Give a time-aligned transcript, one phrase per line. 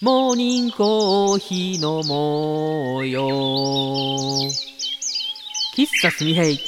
[0.00, 3.26] モーニングコーヒー飲もうよ。
[5.76, 6.60] 喫茶すみへい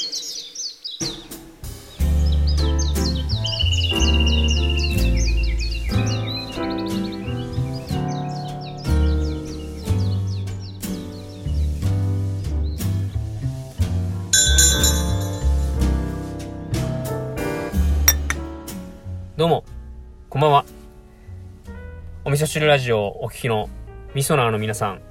[22.41, 23.69] 味噌汁ラジオお聞きの
[24.15, 25.03] ミソナーの皆さん。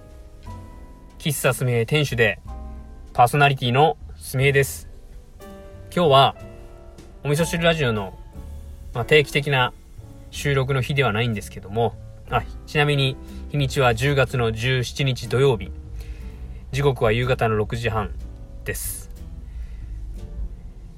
[1.20, 2.40] 喫茶すみへ店主で、
[3.14, 4.90] パーソナリティのすみへです。
[5.96, 6.36] 今日は、
[7.24, 8.18] お味噌汁ラジオの、
[8.96, 9.74] まあ、定期的な
[10.32, 11.94] 収録の日ではないんですけども、
[12.32, 13.16] あ、ちなみに
[13.52, 15.72] 日にちは10月の17日土曜日。
[16.72, 18.10] 時刻は夕方の6時半
[18.66, 19.12] です。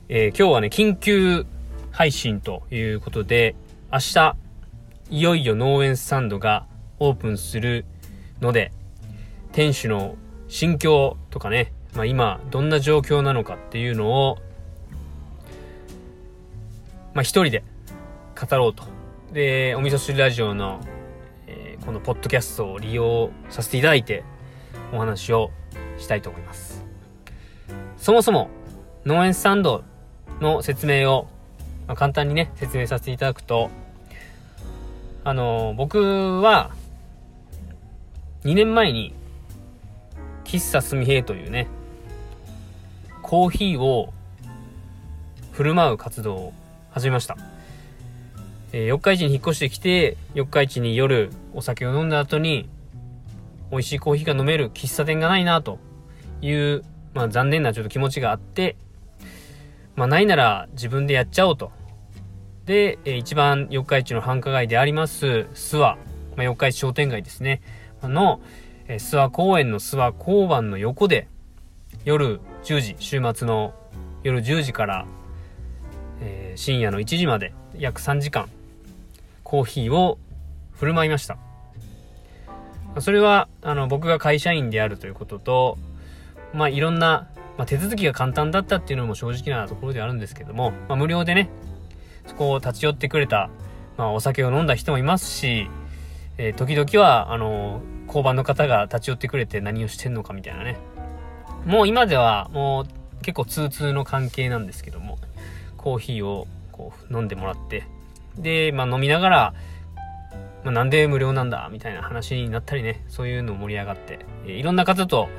[0.07, 1.45] えー今日はね、緊急
[1.91, 3.53] 配信ということで、
[3.91, 4.37] 明日、
[5.11, 7.83] いよいよ農園スタンドがオープンする
[8.39, 8.71] ので、
[9.51, 10.15] 店主の
[10.47, 14.37] 心境とかね、まあ、今どんな状況なのかっていうのを、
[17.13, 17.65] まあ、一人で
[18.39, 18.85] 語ろうと。
[19.33, 20.79] で、お味噌汁ラジオの、
[21.45, 24.23] えーこのポッドキャストを利用させていただいて、
[24.93, 25.51] お話を
[25.97, 26.85] したいと思います。
[27.97, 28.49] そもそも、
[29.05, 29.83] 農園スタンド
[30.39, 31.27] の説明を、
[31.87, 33.71] まあ簡単にね、説明させていただくと、
[35.23, 36.71] あの、僕は、
[38.43, 39.13] 2年前に、
[40.43, 41.67] 喫茶すみへいというね、
[43.21, 44.13] コーヒーを
[45.51, 46.53] 振る舞う活動を
[46.89, 47.37] 始めました。
[48.73, 52.67] えー四日市に引っ越してきて、四日市に夜お酒を飲んだ後に、
[53.69, 55.77] 美味しいコーヒーが飲める喫茶店がないなと
[56.41, 56.83] いう、
[57.13, 58.75] まあ残念なちょっと気持ちがあって、
[59.95, 61.71] まあないなら自分でやっちゃおうと。
[62.71, 65.97] で、えー一番四日市の繁華街であります諏訪、ま
[66.37, 67.61] あ、四日市商店街ですね。
[68.01, 68.39] の、
[68.87, 71.27] えー諏訪公園の諏訪交番の横で、
[72.05, 73.73] 夜10時、週末の
[74.23, 75.05] 夜10時から、
[76.21, 78.47] えー深夜の1時まで約3時間、
[79.43, 80.17] コーヒーを
[80.71, 81.37] 振る舞いました。
[83.01, 85.77] それは、あの、僕が会社員であるということと、
[86.53, 87.27] まあ、いろんな、
[87.57, 91.49] まあ、手続きが簡単だったっていうのも正直なところであるんですけども、まあ、無料でね、
[92.35, 93.49] こを立ち寄ってくれた、
[93.97, 95.69] まあ、お酒を飲んだ人もいますし、
[96.37, 100.77] えー時々は、あの、交番の方が立ち寄ってくれて何をしてんのかみたいなね。
[101.65, 102.85] もう今では、もう
[103.21, 105.17] 結構通通の関係なんですけども、
[105.77, 107.85] コーヒーをこう飲んでもらって、
[108.37, 109.53] で、まあ飲みながら、
[110.63, 115.29] まあ、なんで無料なんだみたいな話になったりね、そういうの盛り上がって、えーいろんな方と、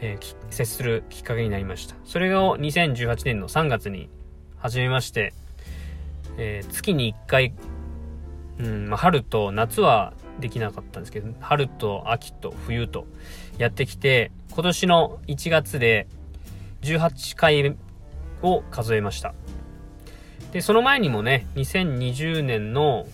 [0.00, 1.96] えー接するきっかけになりました。
[2.04, 4.08] それを2018年の3月に
[4.58, 5.34] 始めまして、
[6.38, 7.54] えー月に1回、
[8.58, 13.06] うん、まあ、春と夏はできなかったんですけど、春と秋と冬と
[13.58, 16.06] やってきて、今年の1月で
[16.82, 17.76] 18回
[18.42, 19.34] を数えました。
[20.52, 23.06] で、その前にもね、2020年の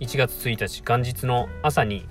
[0.00, 2.06] 1月1日、元日の朝に、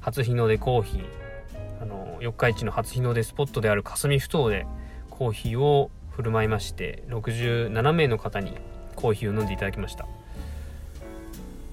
[0.00, 4.66] 初日の出コーヒー、あの、四日市の初日の出スポットである霞ふ頭で
[5.10, 8.52] コーヒーを振る舞いまして、67名の方に
[8.96, 10.06] コーヒーを飲んでいただきました。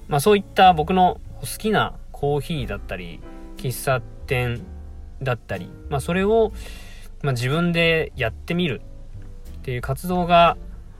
[0.08, 3.20] まあそういった僕の好きなコーヒーだったり、
[3.56, 4.62] 喫茶店
[5.22, 6.52] だったり、まあそれを、
[7.22, 8.82] まあ、自分でやってみる
[9.58, 10.56] っていう活動が、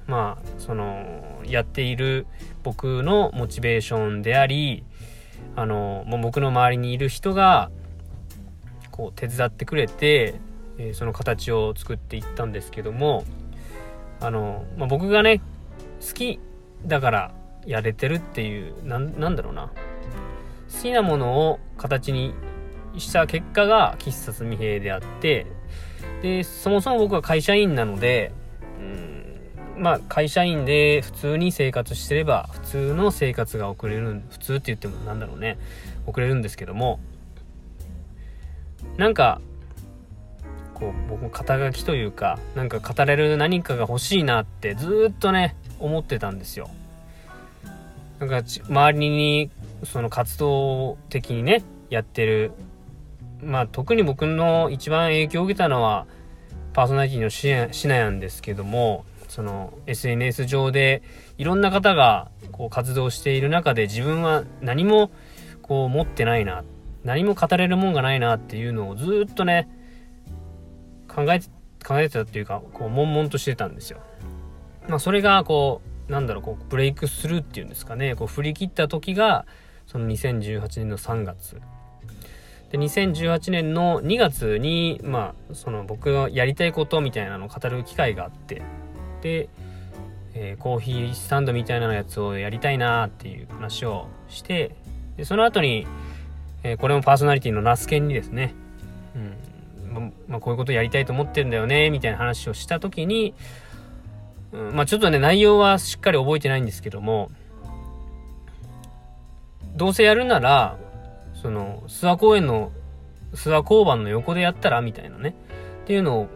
[0.07, 2.27] まあその、やっている
[2.63, 4.85] 僕のモチベーションであり、
[5.57, 7.71] あの、もう僕の周りにいる人が、
[8.91, 10.35] こう手伝ってくれて、
[10.79, 13.25] えーその形を作っていったんですけども、
[14.21, 15.41] あの、まあ、僕がね、
[16.07, 16.39] 好き
[16.87, 17.35] だから
[17.67, 19.73] やれてるっていう、なんなんだろうな。
[20.73, 22.35] 好きなものを形に
[22.99, 25.47] した結果が喫茶すみへいであって、
[26.23, 28.33] で、そもそも僕は会社員なので、
[28.79, 35.59] うん、まあ会社員で普通に生活してれば普通の生活が送れる、普通って言ってもなんだろうね、
[36.07, 37.01] 送れるんですけども、
[38.97, 39.41] なんか、
[40.75, 46.69] こう僕も肩書きというか、なんか語れる何かが欲しいなってずっとね、思ってたんですよ。
[48.19, 49.51] なんか周りに
[49.83, 52.53] その活動的にねやってる
[53.43, 56.07] まあ特に僕の一番影響を受けたのは
[56.73, 61.03] パーソナリティのシナシナヤンですけどもその SNS 上で
[61.39, 65.11] いろんな方がこう活動している中で自分は何も
[65.63, 66.65] こう持ってないな
[67.05, 69.69] 何も語れるもんがないなっていうのをずっとね
[71.09, 71.49] 考えて
[71.85, 74.01] 考えてたっていうかこう悶々としてたんですよ。
[74.89, 78.15] まあそれがこうなんだろうこうブレイクスルーっていうんですかね。
[78.15, 79.47] こう振り切った時が
[79.87, 81.61] その2018年の3月
[82.71, 88.63] で2018年の2月に、まあ、その僕がやりたいことみたいなのを語る機会があって。
[89.23, 89.49] で、
[90.35, 94.75] えー、コーヒースタンドみたいなやつをやりたいなっていう話をして
[95.17, 95.87] でその後に、
[96.65, 98.55] えー、これもパーソナリティのナスケンにですね、
[99.15, 99.95] うん。
[99.95, 103.35] ままあ、こういうことやりたいと思ってるんだよねみたいな話をした時に、
[104.55, 107.31] うん、まあちょっとね内容はしっかり覚えてないんですけども
[109.75, 110.79] どうせやるなら
[111.43, 112.71] その諏訪公園の
[113.35, 115.35] 諏訪交番の横でやったらみたいなね。
[115.83, 116.29] っていうのを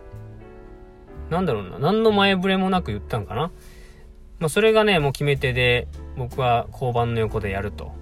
[1.30, 3.52] なんだろうな何の前触れもなく言ったんかな。
[4.40, 5.86] まあそれがねもう決め手で
[6.16, 7.96] 僕は交番の横でやると。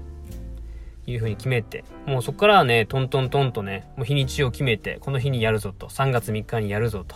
[1.09, 7.15] いうふうに決めて、もうそこからはね、トントントンとね、もう日にちを決めて、この日にやるぞと、3月3日にやるぞと。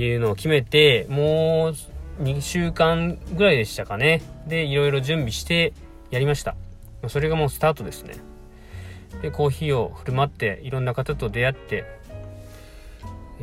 [0.00, 1.74] いうのを決めて、もう
[2.18, 4.22] 2週間ぐらいでしたかね。
[4.46, 5.72] で、いろいろ準備して
[6.10, 6.56] やりました。
[7.08, 8.14] それがもうスタートですね。
[9.22, 11.84] で、コーヒーを振る舞って、いろんな方と出会って、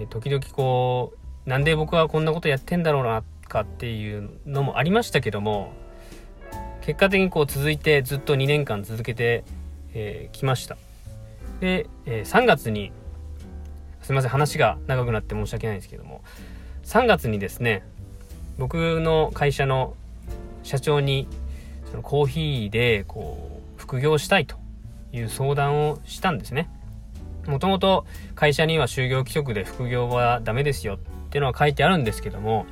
[0.10, 1.14] 時々こ
[1.46, 5.74] う、なんで僕はこんなことやってんだろうな、かっていうのもありましたけども、
[6.82, 9.44] 結果的にこう続いてずっと2年間続けて
[9.96, 10.78] えー、ました
[11.62, 12.92] で、えー、3月に
[14.02, 16.22] すいません話が長くなって申し訳ないんですけども
[16.84, 17.84] 3月にですね
[18.58, 19.94] 僕の会社の
[20.64, 21.28] 社長に
[21.92, 24.56] そのコーヒーでこう副業したいと
[25.14, 26.70] いう相談をしたんですね。
[27.48, 30.98] もともと会社には就業規則で副業はダメですよっ
[31.30, 32.66] ていうのは書いてあるんですけども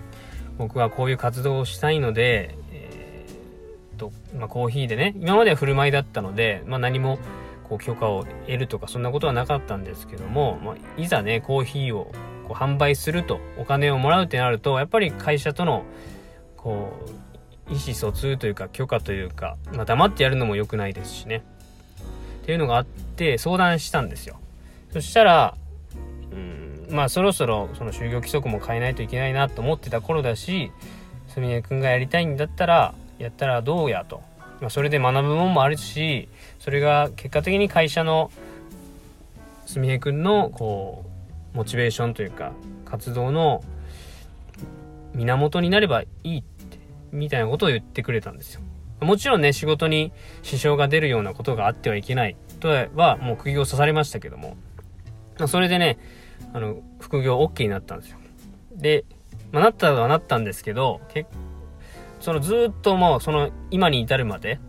[0.57, 2.57] 僕はこういう活動をしたいので
[4.03, 7.19] と、まあ、コーヒーでね、今までは振る舞いだったので、まあ、何も
[7.63, 12.11] こう許可を得るとかそんなことはなかったんですけども、まあ、いざね、コーヒーを
[12.53, 15.83] こう販売すると、お金をもらうってなると、やっぱり会社との、
[16.55, 16.93] こ
[17.67, 21.43] う、意思疎通というか許可というか、まあ、黙ってやるのも良くないですしね。
[22.43, 24.37] っていうのがあって相談したんですよ。
[24.91, 25.55] そしたら、
[26.31, 30.71] うん、まあそろそろその就業規則も変えないといけないなと思ってた頃だし、
[31.29, 34.21] すみねくんがやりたいんだったら、やったらどうやと。
[34.59, 36.27] まあ、それで学ぶもんもあるし、
[36.59, 38.29] それが結果的に会社の
[39.65, 41.12] すみへくんのこう、
[41.53, 42.53] モチベーションというか、
[42.85, 43.63] 活動の
[45.13, 46.79] 源になればいいって、
[47.11, 48.61] みたいなことを言ってくれたんですよ。
[49.01, 50.11] もちろんね、仕事に
[50.41, 54.57] 支障が出るようなことがあってはいけないとは、もう釘を刺されましたけども、
[55.47, 55.97] それでね、
[56.53, 58.17] あの、副業 OK になったんですよ。
[58.75, 59.05] で、
[59.51, 61.29] まあ、なったはなったんですけど、結
[62.19, 64.59] そのずっともうその今に至るまで、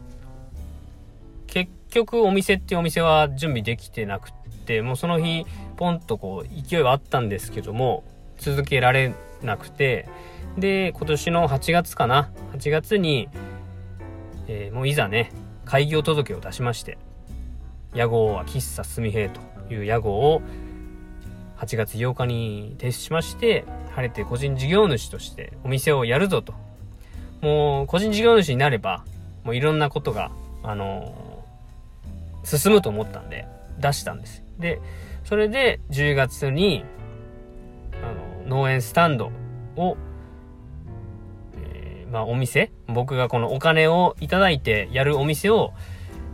[1.46, 4.32] 結局お店っていうお店は準備できてなく
[4.64, 5.46] って、もうその日、
[5.76, 8.04] ポンとこう勢いはあったんですけども、
[8.38, 10.08] 続けられなくて、
[10.58, 13.28] で、今年の8月かな？8月に、
[14.48, 15.32] えー、もういざね、
[15.64, 16.98] 開業届を出しまして、
[17.94, 19.40] 屋号は喫茶すみへと
[19.72, 20.42] いう屋号を
[21.58, 23.64] 8月8日に提出しまして、
[23.94, 26.54] 晴れて個人事業主としてお店をやるぞと
[27.44, 29.04] もう個人事業主になれば、
[29.44, 30.30] もういろんなことが、
[30.62, 33.46] あのー、進むと思ったんで、
[33.78, 34.43] 出したんです。
[34.58, 34.80] で、
[35.24, 36.84] それで10月に、
[38.02, 39.30] あの、農園スタンド
[39.76, 39.96] を、
[41.56, 45.72] えー、まあお店、僕がこのお金をいいてやるお店を、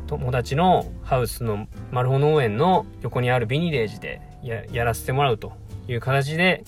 [0.07, 5.53] 友達のハウスのマルホ農園の横にあるビニレージでややらせてもらうと
[5.87, 6.65] いう形で、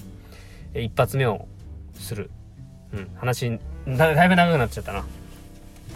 [0.74, 1.48] 一発目を
[1.94, 2.30] する、
[2.92, 5.04] うん、話だだいぶ長くなっちゃったな。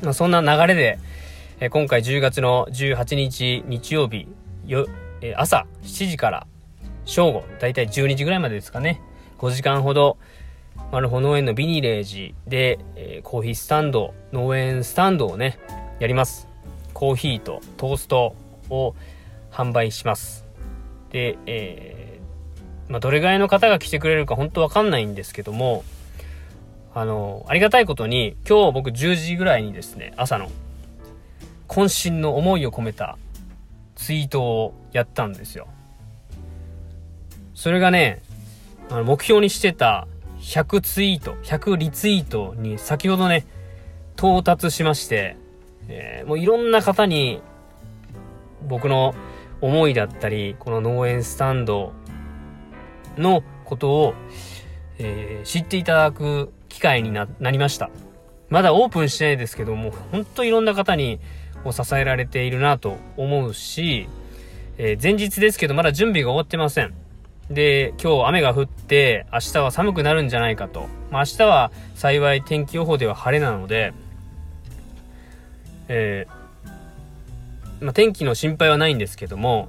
[0.03, 0.99] まあ、そんな流れで、
[1.61, 4.29] え今回10月の18日日曜日、
[4.67, 4.87] よ、
[5.21, 6.47] え朝7時から
[7.07, 9.01] 正午、だいたい12時ぐらいまでですかね。
[9.39, 10.19] 5時間ほど、
[10.91, 15.59] マルホ農園のビニレージで、えー、コーヒースタンド、農園スタンドをね、
[16.01, 16.49] やります。
[16.93, 18.35] コーヒーとトースト
[18.71, 18.95] を
[19.53, 20.45] 販売します。
[21.11, 25.85] で、えー、まあ、どれぐらいの方が来てくれるか本当わかんないんですけども、
[26.93, 30.51] あの、ありがたいことに、今日僕10時ぐらいにですね、朝の、
[31.69, 33.17] 渾身の思いを込めた
[33.97, 35.67] ツイートをやったんですよ。
[37.55, 38.23] それがね、
[38.91, 40.07] あの目標にしてた
[40.39, 43.45] 100ツイート、100リツイートに先ほどね、
[44.17, 45.37] 到達しまして、
[45.89, 47.41] えー、もういろんな方に
[48.69, 49.15] 僕の
[49.61, 51.93] 思いだったり、この農園スタンド
[53.17, 54.15] のことを、
[54.99, 57.91] えー、知っていただく機会になりました。
[58.49, 61.21] まだオープンしてないですけども、ほんといろんな方に
[61.67, 64.09] を支えられているなと思うし、
[64.79, 66.95] えー、前日ですけどまだ準備が終わってません。
[67.51, 70.89] で、今日雨が降って、明日は寒くなるんじゃないかと。
[71.11, 73.93] まあ、明日は幸い天気予報では晴れなので、
[75.89, 79.69] えー、まあ、天気の心配はないんですけども、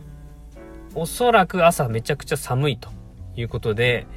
[0.95, 2.89] おそらく朝めちゃくちゃ寒いと
[3.35, 4.07] いうことで、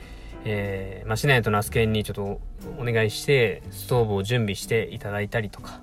[0.47, 2.41] えー、まあ、市内とナスケンにちょっと
[2.79, 5.83] お願いして、ストーブを準備していただいたりとか、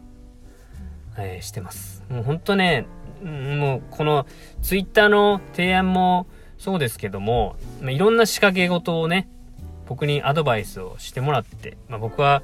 [1.17, 2.03] えー、してます。
[2.09, 2.85] もうほんとね、
[3.23, 4.25] もうこの
[4.61, 9.27] ツイッターの提案もそうですけども、まあ、いろんな仕掛け事をね、
[9.87, 12.43] 僕にアドバイスをしてもらって、まあ、僕は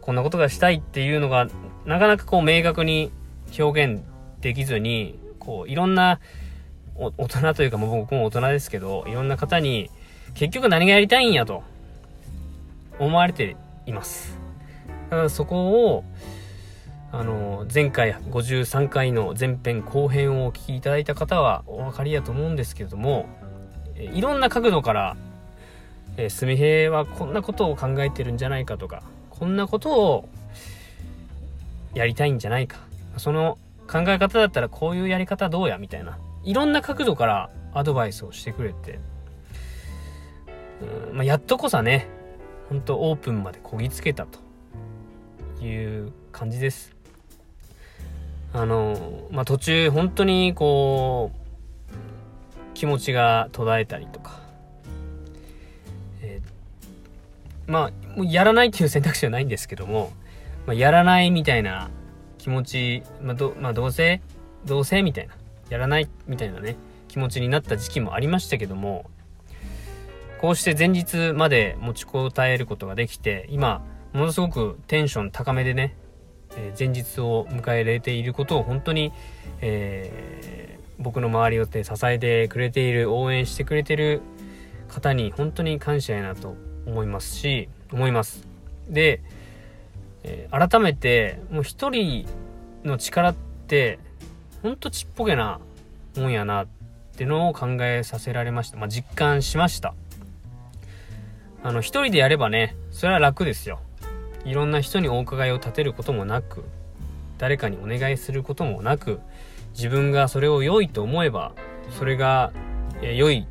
[0.00, 1.48] こんなことがしたいっていうのが
[1.86, 3.10] なかなかこう明確に
[3.58, 4.02] 表現
[4.40, 6.20] できずに、こういろんな
[6.96, 9.90] 大人というかもう僕も大人ですけど、いろんな方に
[10.34, 11.62] 結局何がやりたいんやと
[12.98, 13.56] 思われて
[13.86, 14.38] います。
[15.10, 16.04] だからそこを、
[17.16, 23.26] あの、前回53回の前編後編をお聞きいただいた方はお分かりやと思うんですけれども、
[23.96, 25.16] いろんな角度から、
[26.16, 30.28] えー、すみへはこんなことを考えてるんじゃないかとか、こんなことを
[31.94, 32.78] やりたいんじゃないか。
[33.16, 36.18] その考え方だったらこういうやり方どうやみたいな。
[36.42, 38.98] いろんな角度からアドバイスをしてくれて、
[41.12, 42.08] まあ、やっとこさね、
[42.68, 44.40] ほんとオープンまでこぎつけたと
[45.64, 46.93] いう感じです。
[48.54, 54.40] あの、まあ、途中本当にこう、気持ちが途絶えたりとか、
[56.22, 60.12] えー、まあ、もうやらないっていう選択肢はないんですけども、
[60.66, 61.90] まあ、やらないみたいな
[62.38, 64.22] 気持ち、まあ、ど、まあ、どうせ、
[64.64, 65.34] どうせみたいな、
[65.68, 66.76] やらないみたいなね、
[67.08, 69.10] 気持ちになった時期もありましたけども、
[70.40, 73.82] こうして前日まで持ちこたえることができて、今、
[74.12, 75.96] ものすごくテンション高めでね、
[76.56, 79.12] え、前日を迎えられていることを本当に、
[79.60, 81.70] えー、僕の周りを支
[82.06, 84.20] えてくれている、応援してくれてる
[84.88, 86.56] 方に本当に感謝やなと
[86.86, 88.46] 思いますし、思います。
[88.88, 89.22] で、
[90.22, 92.26] えー、改めて、もう一人
[92.84, 93.34] の力っ
[93.66, 93.98] て、
[94.62, 95.60] ほんとちっぽけな
[96.16, 96.66] もんやなっ
[97.16, 98.78] てのを考えさせられました。
[98.78, 99.94] まあ、実感しました。
[101.62, 103.80] あの、一人でやればね、それは楽ですよ。
[104.44, 106.64] いろんな人にお伺いを立てることもなく、
[107.38, 109.20] 誰かにお願いすることもなく、
[109.74, 111.52] 自分がそれを良いと思えば、
[111.90, 112.52] それが、
[113.02, 113.46] 良い、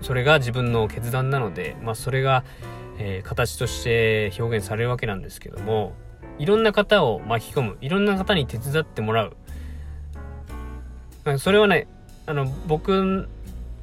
[0.00, 2.44] それが自分の決断なので、まあ、それが、
[2.98, 5.92] えー、形として表現されるわけなんですけども、
[6.38, 9.36] いろんな方を巻き込む、いろんな方に手伝ってもらう。
[11.38, 11.86] それはね、
[12.26, 13.28] あの、僕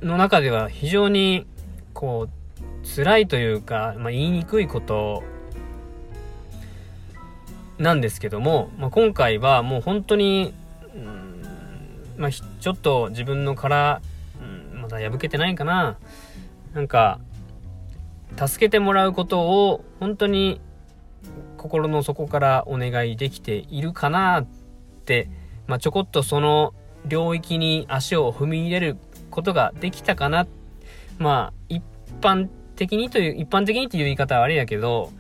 [0.02, 1.46] の中では非常に、
[1.94, 5.24] こう、辛いというか、まあ、言いにくいこと
[7.78, 10.54] なんですけども、まあ、今回はもう本当に、
[12.18, 14.02] まあ、ちょっと自分の殻、
[14.74, 15.98] うん、まだ破けてないかな。
[16.74, 17.20] なんか、
[18.38, 20.62] 助けてもらうことを本当に
[21.58, 24.46] 心の底からお願いできているかなっ
[25.06, 25.30] て、
[25.68, 26.74] まあ、ちょこっとその
[27.06, 28.98] 領域に足を踏み入れる
[29.30, 30.48] ことができたかな。
[31.18, 31.84] まあ、一
[32.22, 35.12] 般的にという、一般的にという言い方はあれやけど、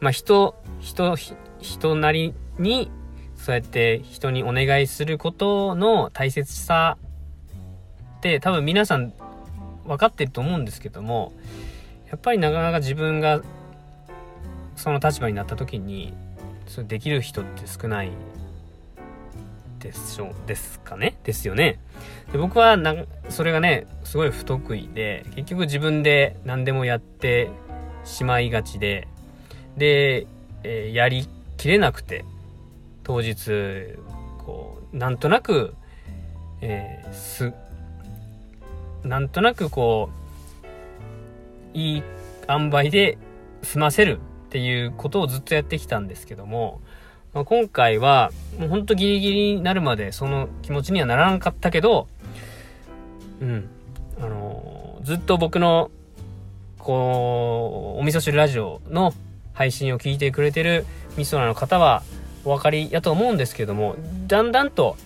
[0.00, 1.16] まあ人、人、
[1.60, 2.90] 人なりに、
[3.36, 6.98] そうやって人にお願いすることの大切さ
[8.18, 9.12] って多分皆さん
[9.86, 11.32] 分かってると思うんですけども、
[12.10, 13.40] やっぱりなかなか自分が
[14.76, 16.14] その立場になった時に、
[16.66, 18.10] それできる人って少ない
[19.78, 21.16] でしょう、ですかね？
[21.24, 21.78] ですよね。
[22.32, 22.94] で僕はな、
[23.28, 27.50] それがね、すごい不得意で、結局自分で何でもやって
[28.04, 29.06] しまいがちで、
[29.78, 30.26] で、
[30.64, 32.24] えー、やりきれなくて、
[33.04, 33.96] 当日、
[34.44, 35.74] こう、なんとなく、
[36.60, 37.52] えー、す、
[39.04, 40.10] なんとなくこ
[41.74, 42.02] う、いい
[42.48, 43.18] 塩梅で
[43.62, 44.18] 済ませる
[44.48, 46.80] っていうことをずっとやってきたんですけども、
[47.32, 52.08] まあ、今回は、もうほんとギリギリになるまでその気持ちにはならなかったけど、
[53.40, 53.68] うん。
[54.20, 55.90] あのー、ずっと僕の、
[56.78, 59.12] こう、お味噌汁ラジオの
[59.58, 60.86] 配信を聞いてくれてる
[61.16, 62.04] 味噌ナの方は
[62.44, 63.96] お分かりやと思うんですけども、
[64.28, 64.96] だんだんと、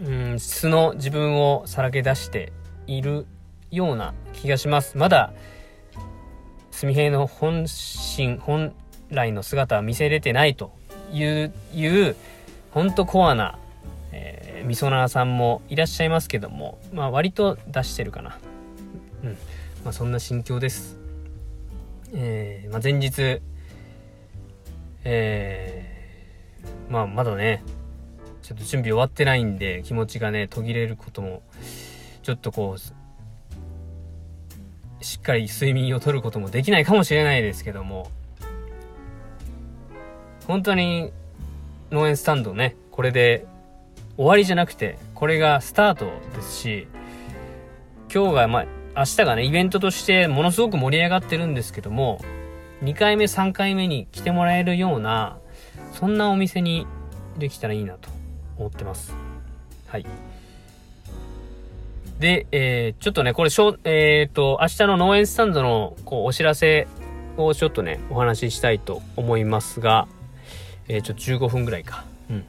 [0.00, 2.52] うん、素の自分をさらけ出して
[2.86, 3.26] いる
[3.72, 4.96] ような気がします。
[4.96, 5.32] まだ、
[6.70, 8.72] すみへいの本心、本
[9.10, 10.72] 来の姿は見せれてないと
[11.12, 12.14] いう、いう、
[12.70, 13.58] ほんとコアな、
[14.12, 18.38] えー、みそなさんもいらっしゃいますけども、まあ割と出してるかな。
[19.24, 19.30] うん。
[19.82, 20.96] まあそんな心境です。
[22.14, 23.42] えー、まあ前日、
[25.08, 27.62] えー、まあまだね、
[28.42, 31.42] ちょっと準備終わってないんで気持ちがね、途切れることも、
[32.24, 38.10] ちょっとこう、しっかり睡眠をとることもできないかもしれないですけども、
[40.48, 41.12] 本当に
[41.92, 43.46] 農園スタンドね、これで
[44.16, 46.88] 終わりじゃなくて、これがスタートですし、
[48.12, 52.20] 今日が、まあ、明日がね、イベントとしてものすごく盛り上がってるんですけども、
[52.82, 55.38] 2回目、3回目に来てもらえるような、
[55.92, 56.86] そんなお店に
[57.38, 58.08] できたらいいなと
[58.58, 59.14] 思ってます。
[59.88, 60.06] はい。
[62.18, 66.86] で、えー、ちょっとね、これ、しょえっ、ー、と、明日の農園スタンドの、こう、お知らせ
[67.36, 70.08] をちょっとね、お話ししたいと思いますが、
[70.88, 72.04] えー、ちょっと15分ぐらいか。
[72.30, 72.44] うん。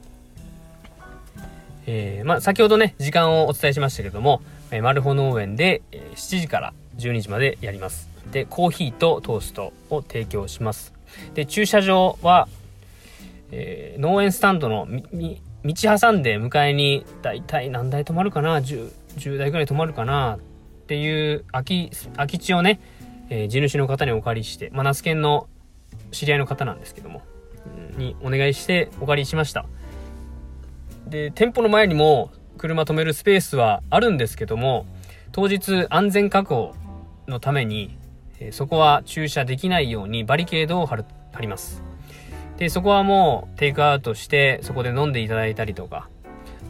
[1.86, 8.07] えー、まあ、先ほどね、時間をお伝えしましたけども、えー、マルホ農園で、えー、7時から12時までやります。
[8.32, 10.92] で、コーヒーとトーストを提供します。
[11.34, 12.48] で、駐車場は、
[13.50, 14.86] えー、農園スタンドの
[15.64, 20.36] 道挟んで迎えに、だいたい何台止まるかな？10, 10台ぐらい止まるかな？
[20.36, 20.38] っ
[20.86, 22.80] ていう空き、空き地をね、
[23.30, 25.48] えー、地主の方にお借りして、まあ、ナスケンの
[26.12, 27.22] 知り合いの方なんですけども、
[27.96, 29.66] にお願いしてお借りしました。
[31.06, 34.86] で、店舗の前にも車止めるスペースはあるんですけども、
[35.32, 36.74] 当日安全確保
[37.26, 37.96] のために、
[38.40, 41.04] え、そこは駐車できないようにバリケードを張
[41.40, 41.82] ります。
[42.56, 46.08] で、そこはもうテイクアウトしてそこで飲んでいただいたりとか、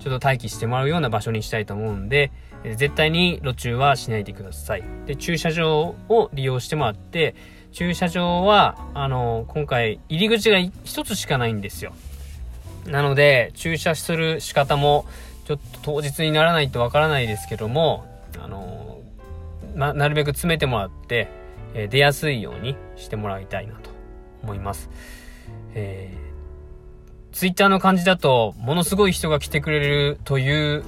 [0.01, 2.31] ちょっと待機してもらうような場所にしたいと思うんで、
[2.65, 4.85] え、絶対に路駐はしないでください。
[5.07, 7.35] で、駐車場を利用してもらって、
[7.73, 11.93] 駐車場は、あの、今回入り口が一つしかないんですよ。
[12.87, 15.07] なので、駐車する仕方も、
[15.45, 18.07] ちょっと当日にならないとわからないですけども、
[18.43, 18.99] あの、
[19.75, 21.29] ま、なるべく詰めてもらって、
[21.75, 23.91] えー、出やすいようにしてもらいたいなと
[24.43, 24.91] 思います。
[25.75, 30.85] えー、ツイッターの感じだと、ものすごい人が来てくれるという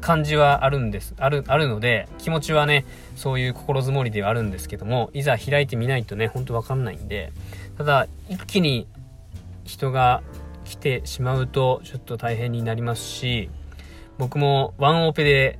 [0.00, 1.14] 感じはあるんです。
[1.18, 2.84] ある、あるので、気持ちはね、
[3.16, 7.32] そういう心づもりではあるんですけども、いざ開いてみないとね、ほんとわかんないんで、
[7.78, 8.86] ただ、一気に
[9.64, 10.22] 人が
[10.64, 13.48] 来てしまうと、ちょっと大変になりますし、
[14.18, 15.58] 僕もワンオペで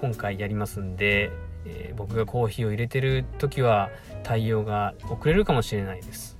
[0.00, 1.30] 今回やりますんで、
[1.66, 3.90] えー、僕がコーヒーを入れてる時は
[4.22, 6.36] 対応が遅れるかもしれないです。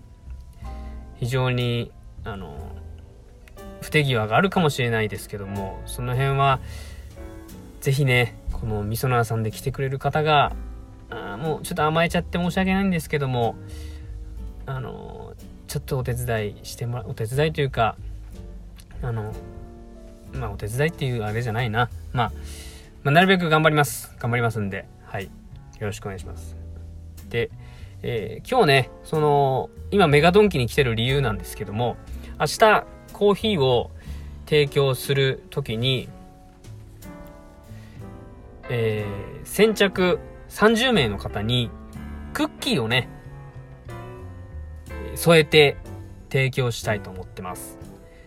[1.16, 1.90] 非常に
[2.24, 2.56] あの
[3.80, 6.60] 不手際があるかもしれないですけどもその辺は
[7.80, 10.52] 是非ねこのみそなさんで来てくれる方が
[11.08, 13.54] あもうちょっと甘えちゃって申し訳ないんですけども
[14.66, 15.34] あの
[15.68, 17.96] ちょっとお手伝いしてもらお手伝いというか
[19.02, 19.32] あの
[20.32, 22.32] まあお手伝いっていうあれじゃないな、まあ、
[23.04, 24.12] まあ、なるべく頑張ります。
[24.18, 24.86] 頑張りますんで。
[25.06, 25.30] はいよ
[25.80, 26.56] ろしくお願いします
[27.28, 27.50] で
[28.02, 31.96] えー、今日ね、その、今メガドンキに来てる理由なんですけども、
[32.38, 33.90] 明日コーヒーを
[34.44, 36.08] 提供する時に、
[38.68, 40.18] えー、先着
[40.50, 41.70] 30名の方に
[42.32, 43.08] クッキーをね、
[45.14, 45.76] 添えて
[46.30, 47.78] 提供したいと思ってます。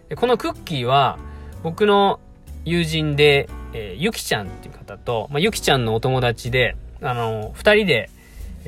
[0.10, 1.20] でこのクッキーは
[1.62, 2.20] 僕の
[2.66, 8.10] 友人で、えー、ゆきちゃんっていう方と、まあ、ゆきちゃんのお友達で、あの、二人で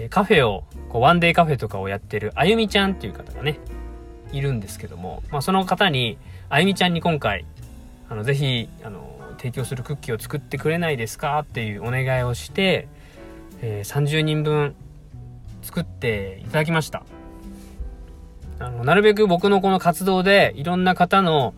[0.10, 3.60] カフェを、こうワンデーカフェとかをやってるあゆみちゃんっていう方がね、
[4.32, 6.18] いるんですけども、まあ、その方に、
[6.50, 7.46] あゆみちゃんに今回、
[8.10, 12.88] あの、ぜひ、あの、提供するクッキーを作ってくれないですかっていうお願いをして、
[13.62, 14.76] えー、30人分
[15.62, 17.04] 作っていただきました。
[18.60, 21.54] あの、なるべく僕のこの活動でいろんな方の、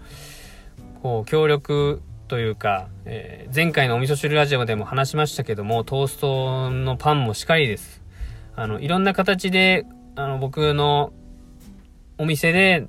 [1.01, 2.01] こう、協力
[2.33, 8.01] というか、えー、前回のお味噌汁ラジオでも話しましたけども、トーストのパンもしっかりです。
[8.55, 11.13] あの、いろんな形で、あの、僕の
[12.17, 12.87] お店で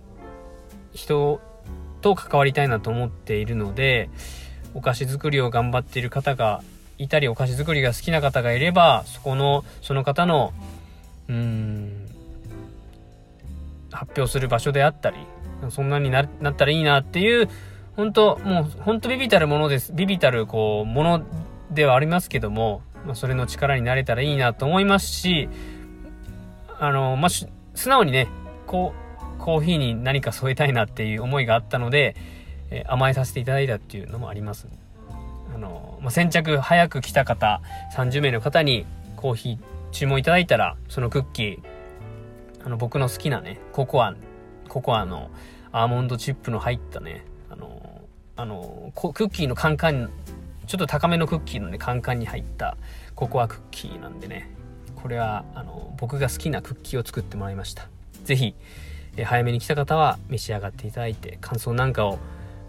[0.95, 1.43] 人
[2.01, 4.09] と関わりたいなと思っているので、
[4.73, 6.63] お菓子作りを頑張っている方が
[6.97, 10.55] いたり、お菓子作りが好きな方がいれば、そこの、その方の、
[11.29, 12.09] うん、
[13.93, 15.19] 発表する場所であったり、
[15.69, 17.51] そんなにななったらいいなっていう、
[17.97, 19.93] 本当もう、本当ビビたるものです。
[19.93, 21.23] ビビたる、こう、もの
[21.71, 25.49] ではありますけども、まあ、それの力になれたらいいなと思いますし、
[26.81, 27.49] あの、まあ、素
[27.89, 28.29] 直にね、
[28.67, 28.95] こ
[29.39, 32.17] う、コーヒーに何か添えたいなっていう思いがあったので、
[32.71, 34.69] えー、甘えさせていただいたっていうのもあります。
[35.55, 37.61] あの、まあ、先着早く来た方、
[37.95, 39.59] 30名の方にコーヒー
[39.93, 41.59] 注文いただいたら、そのクッキー、
[42.65, 44.15] あの、僕の好きなね、ココア、
[44.69, 45.31] ココアの
[45.71, 48.01] アーモンドチップの入ったね、あの、
[48.37, 50.11] あの、クッキーのカンカン
[50.67, 52.77] ちょっと高めのクッキーのね、カンカンに入った
[53.15, 54.51] ココアクッキーなんでね、
[54.97, 57.89] これは、あの、僕が好きなクッキーを作ってもらいました。
[58.25, 58.55] 是非
[59.23, 62.19] 早めに来た方は召し上がっていただいて、感想なんかを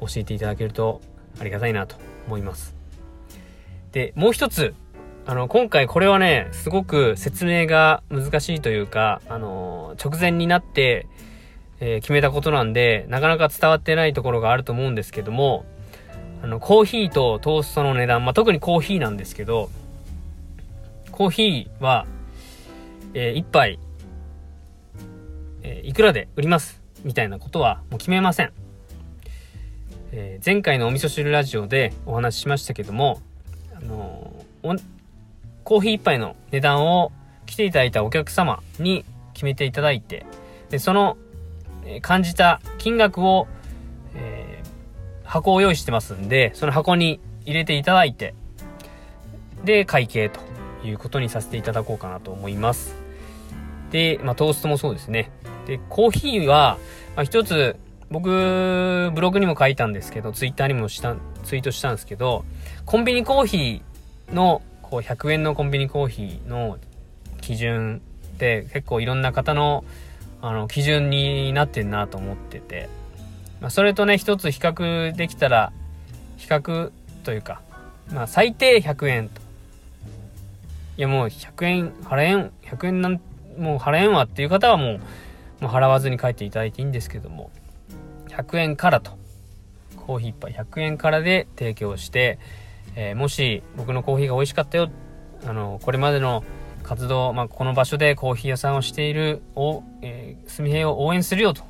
[0.02, 1.02] 教えていただけると
[1.40, 1.96] ありがたいなと
[2.28, 2.76] 思います。
[3.94, 4.76] で、もう一つ、
[5.26, 11.08] あの、今回これはね、すごく説明が難しいというか、あの、直前になって、
[11.80, 15.66] えー、決めたことなんで、なかなか伝わってないところがあると思うんですけども、
[16.44, 19.70] あの、コーヒーとトーストの値段、まあ、特にコーヒーなんですけど、
[21.12, 22.06] コーヒーは、
[23.14, 23.80] えー、1杯、
[25.64, 26.82] えー、いくらで売ります？
[27.04, 28.52] みたいなことはもう決めません。
[30.12, 33.22] えー、前回のお味噌汁ラジオでお話ししましたけども、
[33.76, 34.82] あのー、
[35.64, 37.12] コーヒー1杯の値段を
[37.46, 40.26] 来ていただいたお客様に決めていただいて、
[40.70, 41.18] でその、
[42.02, 43.48] 感じた金額を、
[44.16, 48.34] えー、箱を用意してますんで、その箱に入れていただいて、
[49.64, 50.40] で、会計と
[50.86, 52.96] いうことにさせていただこうかなと思います。
[53.92, 55.32] で、まあ、トーストもそうですね。
[55.66, 56.78] で、コーヒーは、
[57.16, 57.76] まあ、一つ、
[58.12, 62.46] 僕、ブログにも書いたんですけど、ツイッターにもした、ツイートしたんですけど、
[62.86, 66.78] コンビニコーヒーの、こう、100円のコンビニコーヒーの
[67.42, 68.02] 基準
[68.36, 69.84] って結構いろんな方の、
[70.48, 72.88] あの、基準になってんなと思ってて、
[73.62, 75.74] まあ、それとね、一つ比較できたら、
[76.38, 76.92] 比較
[77.24, 77.62] というか、
[78.14, 79.42] まあ、最低100円と。
[80.98, 83.20] いや、もう100円払えん、100円なん、
[83.58, 85.00] もう払えんわっていう方はも
[85.62, 87.50] う、もう払わずに帰っていただいていいんですけども、
[88.28, 89.18] 100円からと、
[90.06, 92.38] コーヒー1杯100円からで提供して、
[92.96, 94.92] えー、もし僕のコーヒーが美味しかったよ、
[95.48, 96.44] あの、これまでの
[96.86, 101.64] 活動、まあ、この場所でコーヒー屋さんをしている、お、えー、すみへを応援するよと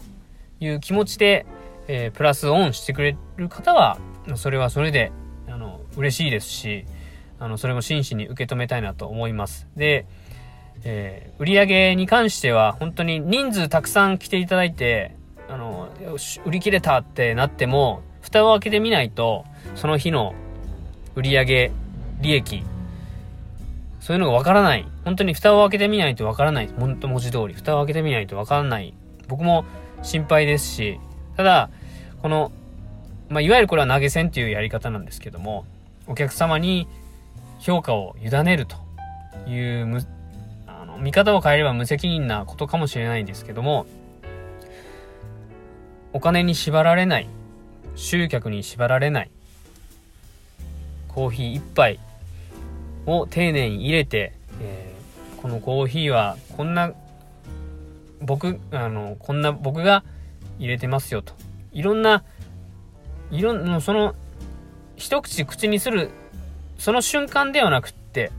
[0.60, 1.46] いう気持ちで、
[1.88, 3.98] えー、プラスオンしてくれる方は、
[4.36, 5.14] それはそれで、
[5.48, 6.86] あの、嬉しいですし、
[7.40, 9.68] あの、それも真摯に受け止めたいなと思います。
[9.78, 10.06] で、
[10.84, 15.16] えー、売上に関しては、本当に人数たくさん来ていただいて、
[15.48, 15.88] あの、
[16.46, 20.36] 売り切れたってなっても、蓋を開けてみないと、その日の
[21.16, 21.72] 売上、
[22.20, 22.64] 利益、
[24.06, 24.86] そういうのがわからない。
[25.04, 26.68] 本当に蓋を開けてみないとわからない。
[26.68, 27.56] 本当文字通り。
[27.56, 28.94] 蓋を開けてみないとわからない。
[29.28, 29.66] 僕も
[30.04, 31.00] 心配ですし、
[31.36, 31.72] ただ、
[32.22, 32.52] この、
[33.30, 35.66] まあ、いわゆるこれは投げ銭っていうやり方なんですけども、
[36.06, 36.88] お客様に
[37.58, 38.76] 評価を委ねると
[39.50, 40.06] いう、
[40.68, 43.88] あの、見方を変えれば無責任なことかもしれないんですけども、
[46.14, 47.30] お金に縛られない、
[47.96, 49.32] 集客に縛られない、
[51.08, 52.00] コーヒー一杯
[53.06, 56.94] を丁寧に入れて、えー、このコーヒーはこんな、
[58.22, 60.04] 僕、あの、こんな僕が
[60.60, 61.34] 入れてますよと。
[61.72, 62.24] いろんな、
[63.32, 64.16] いろんな、その、
[64.96, 66.10] 一口口にする、
[66.78, 68.32] その瞬間ではなくって、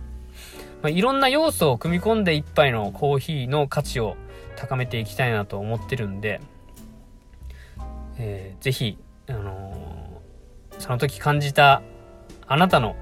[0.83, 4.16] まあ、いろんな要素を組み込んで一杯のコーヒーの価値を
[4.57, 6.40] 高めていきたいなと思ってるんで、
[8.18, 8.98] えー、ぜひ、
[9.29, 11.83] あのー、その時感じた
[12.46, 12.96] あなたの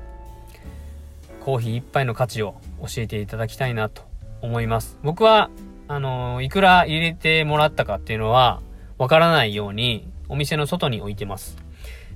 [1.45, 4.03] コーヒー一杯の価値を教えていただきたいなと
[4.41, 4.99] 思います。
[5.03, 5.51] 僕は、
[5.89, 8.63] あの、いくら入れてもらったかっていうのは、
[8.97, 11.59] わからないように、お店の外に置いてます。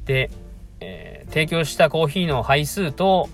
[0.06, 0.30] で、
[0.80, 3.28] えー、提供したコーヒーの杯数と、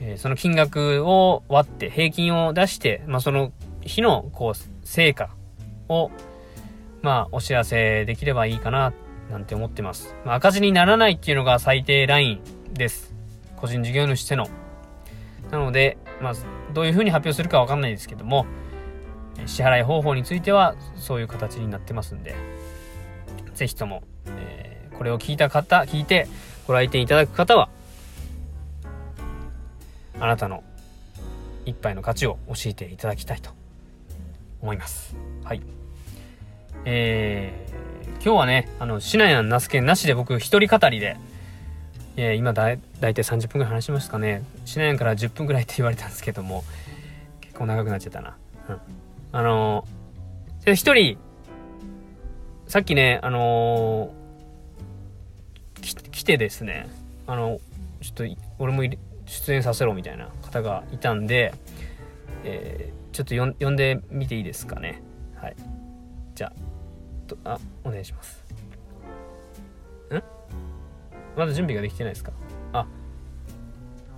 [0.00, 5.30] えー、その金額を割って平均を出して、まあ、その日のこう成果
[5.88, 6.10] を、
[7.02, 8.92] まあ、お知らせできればいいかな
[9.30, 10.16] なんて思ってます。
[10.24, 13.14] まあ、赤字にならないっていうのが最低ラインです。
[13.56, 14.48] 個人事業主しての。
[15.54, 16.34] なので、まあ、
[16.72, 18.44] どういうふうに発表するかわかんないですけども、
[19.46, 22.34] 支払い方法についてはそういう形になってますんで、
[23.54, 26.26] ぜひとも、えー、これを聞いた方、聞いて
[26.66, 27.68] ご来店いただく方は、
[30.18, 30.64] あなたの
[31.66, 33.50] 一杯の価値を教えていただきたいと
[34.60, 35.14] 思います。
[35.44, 35.62] はい。
[36.84, 41.16] えー、今日はね、あの、シナヤンナスケなしで僕一人語りで、
[42.16, 42.80] えー、今だい
[43.12, 44.42] たい30分ぐらい話しますかね。
[44.64, 46.64] シナヤンから10分ぐらいって言われたんですけども、
[47.40, 48.36] 結構長くなっちゃったな。
[48.68, 48.78] うん。
[49.32, 51.18] あのー、一人、
[52.66, 56.88] さっきね、あのー、来てですね、
[57.26, 57.60] あの、
[58.00, 58.24] ちょっと、
[58.58, 58.82] 俺も
[59.26, 61.52] 出演させろみたいな方がいたんで、
[62.44, 65.02] えー、ちょっと呼んでみていいですかね。
[65.36, 65.56] はい。
[66.34, 66.52] じゃ
[67.44, 68.42] あ、あ、お願いします。
[70.10, 70.22] ん？
[71.36, 72.32] まだ準備ができてないですか？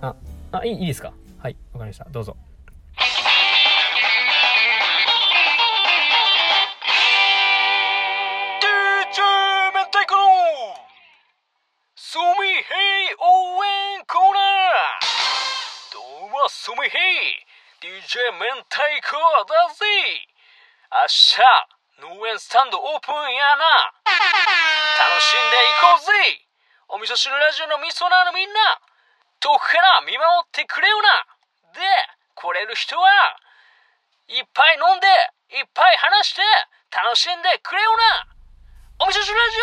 [0.01, 0.15] あ、
[0.51, 1.11] あ、いい、いいですか？
[1.41, 2.05] はい、わかりました。
[2.05, 2.37] どうぞ。
[11.95, 12.63] ソミヘ
[13.11, 17.45] イ応援コーナーどうもソミヘイ
[17.83, 19.13] DJ 明太子
[19.45, 19.85] だぜ。
[20.89, 23.93] 明日農園スタンドオープンやな。
[24.97, 26.41] 楽しんでいこうぜ。
[26.89, 28.79] お味噌汁ラジオの味噌なのみんな。
[29.39, 31.09] 遠くから見守ってくれよな
[31.73, 31.79] で
[32.35, 33.09] 来れる人は
[34.27, 35.07] いっぱい飲んで
[35.57, 36.41] いっぱい話して
[36.91, 37.89] 楽しんでくれよ
[38.99, 39.57] なお味噌汁ラジ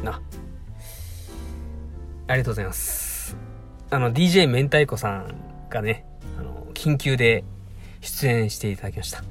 [0.00, 0.22] オな
[2.28, 3.36] ありがとうございます。
[3.90, 6.06] あの、DJ 明太子さんがね、
[6.38, 7.44] あの、緊急で
[8.00, 9.22] 出演していただきました。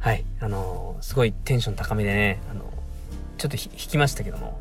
[0.00, 0.24] はい。
[0.40, 2.64] あの、すごいテンション高めでね、あの、
[3.38, 4.58] ちょっとひ引きましたけども、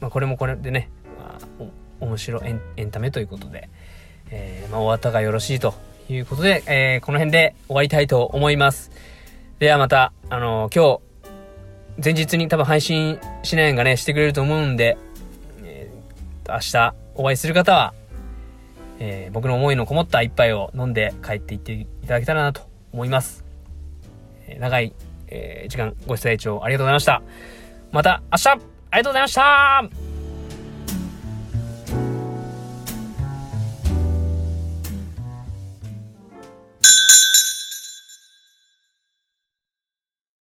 [0.00, 1.64] まあ、これもこれでね、まあ、
[2.00, 3.68] 面白エンエンタメということで、
[4.30, 5.74] えー、まあ、お後がよろしいと
[6.08, 8.90] いうことで、えー、この辺で終わりたいと思います。
[9.58, 11.00] ではまた、あの、今日、
[12.02, 14.96] 前日に多分配信しないんがね、してくれると思うんで、
[15.64, 17.92] えー明日お会いする方は、
[19.00, 23.44] えー僕の思いのこもった一杯を飲んで帰っていっていただけたらなと思います。
[24.58, 24.94] 長い、
[25.26, 27.22] えー時間ご視聴ありがとうございました。
[27.90, 30.07] また明日ありがとうございました。